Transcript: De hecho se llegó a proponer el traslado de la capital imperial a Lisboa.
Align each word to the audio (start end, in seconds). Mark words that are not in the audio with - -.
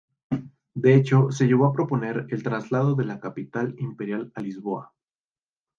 De 0.73 0.95
hecho 0.95 1.29
se 1.29 1.45
llegó 1.45 1.67
a 1.67 1.73
proponer 1.73 2.25
el 2.31 2.41
traslado 2.41 2.95
de 2.95 3.05
la 3.05 3.19
capital 3.19 3.75
imperial 3.77 4.31
a 4.33 4.41
Lisboa. 4.41 4.95